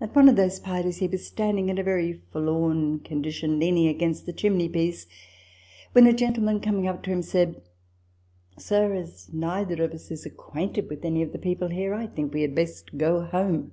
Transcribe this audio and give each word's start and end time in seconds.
At 0.00 0.14
one 0.14 0.28
of 0.28 0.36
those 0.36 0.60
parties 0.60 0.98
he 0.98 1.08
was 1.08 1.26
standing 1.26 1.68
in 1.68 1.78
a 1.78 1.82
very 1.82 2.22
forlorn 2.30 3.00
condition, 3.00 3.58
leaning 3.58 3.88
against 3.88 4.24
the 4.24 4.32
chimney 4.32 4.68
piece, 4.68 5.08
when 5.90 6.06
a 6.06 6.12
gentleman, 6.12 6.60
coming 6.60 6.86
up 6.86 7.02
to 7.02 7.10
him, 7.10 7.22
said," 7.22 7.60
Sir, 8.56 8.94
as 8.94 9.32
neither 9.32 9.82
of 9.82 9.90
us 9.90 10.12
is 10.12 10.24
acquainted 10.24 10.88
with 10.88 11.04
any 11.04 11.22
of 11.22 11.32
the 11.32 11.40
people 11.40 11.70
here, 11.70 11.92
I 11.92 12.06
think 12.06 12.32
we 12.32 12.42
had 12.42 12.54
best 12.54 12.96
go 12.96 13.22
home." 13.24 13.72